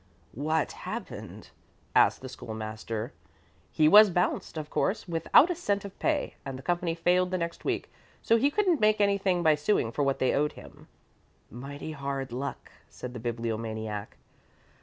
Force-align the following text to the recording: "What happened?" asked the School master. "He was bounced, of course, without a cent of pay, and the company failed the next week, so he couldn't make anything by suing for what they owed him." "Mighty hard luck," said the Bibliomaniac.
"What 0.33 0.71
happened?" 0.71 1.51
asked 1.95 2.21
the 2.21 2.27
School 2.29 2.55
master. 2.55 3.13
"He 3.71 3.87
was 3.87 4.09
bounced, 4.09 4.57
of 4.57 4.71
course, 4.71 5.07
without 5.07 5.51
a 5.51 5.55
cent 5.55 5.85
of 5.85 5.99
pay, 5.99 6.33
and 6.43 6.57
the 6.57 6.63
company 6.63 6.95
failed 6.95 7.29
the 7.29 7.37
next 7.37 7.63
week, 7.65 7.87
so 8.23 8.37
he 8.37 8.49
couldn't 8.49 8.81
make 8.81 8.99
anything 8.99 9.43
by 9.43 9.53
suing 9.53 9.91
for 9.91 10.01
what 10.01 10.17
they 10.17 10.33
owed 10.33 10.53
him." 10.53 10.87
"Mighty 11.51 11.91
hard 11.91 12.31
luck," 12.31 12.71
said 12.89 13.13
the 13.13 13.19
Bibliomaniac. 13.19 14.17